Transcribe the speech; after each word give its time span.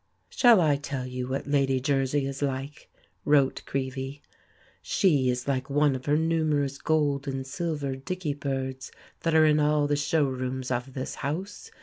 "Shall 0.31 0.59
I 0.59 0.77
tell 0.77 1.05
you 1.05 1.27
what 1.27 1.45
Lady 1.45 1.79
Jersey 1.79 2.25
is 2.25 2.41
like?" 2.41 2.89
wrote 3.23 3.61
Creevey. 3.67 4.23
"She 4.81 5.29
is 5.29 5.47
like 5.47 5.69
one 5.69 5.95
of 5.95 6.07
her 6.07 6.17
numerous 6.17 6.79
gold 6.79 7.27
and 7.27 7.45
silver 7.45 7.95
dicky 7.95 8.33
birds 8.33 8.91
that 9.19 9.35
are 9.35 9.45
in 9.45 9.59
all 9.59 9.85
the 9.85 9.95
showrooms 9.95 10.71
of 10.71 10.95
this 10.95 11.13
house. 11.21 11.69